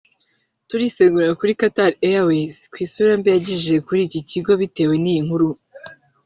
[0.69, 5.47] turisegura kuri Qatar Airways ku isura mbi yageze kuri iki kigo bitewe n’iyi nkuru